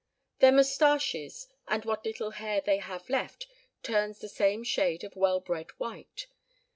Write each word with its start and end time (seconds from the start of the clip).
Their 0.39 0.51
moustaches 0.51 1.45
and 1.67 1.85
what 1.85 2.03
little 2.05 2.31
hair 2.31 2.59
they 2.59 2.79
have 2.79 3.07
left 3.07 3.45
turns 3.83 4.17
the 4.17 4.29
same 4.29 4.63
shade 4.63 5.03
of 5.03 5.15
well 5.15 5.39
bred 5.39 5.69
white. 5.77 6.25